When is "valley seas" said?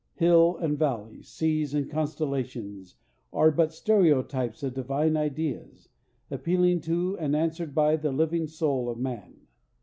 0.79-1.75